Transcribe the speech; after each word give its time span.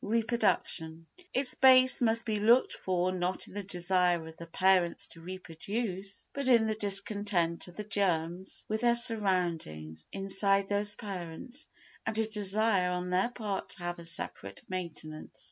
Reproduction 0.03 1.05
Its 1.31 1.53
base 1.53 2.01
must 2.01 2.25
be 2.25 2.39
looked 2.39 2.73
for 2.73 3.11
not 3.11 3.47
in 3.47 3.53
the 3.53 3.61
desire 3.61 4.25
of 4.27 4.35
the 4.37 4.47
parents 4.47 5.05
to 5.09 5.21
reproduce 5.21 6.27
but 6.33 6.47
in 6.47 6.65
the 6.65 6.73
discontent 6.73 7.67
of 7.67 7.77
the 7.77 7.83
germs 7.83 8.65
with 8.67 8.81
their 8.81 8.95
surroundings 8.95 10.07
inside 10.11 10.67
those 10.67 10.95
parents, 10.95 11.67
and 12.03 12.17
a 12.17 12.27
desire 12.27 12.89
on 12.89 13.11
their 13.11 13.29
part 13.29 13.69
to 13.69 13.77
have 13.83 13.99
a 13.99 14.05
separate 14.05 14.63
maintenance. 14.67 15.39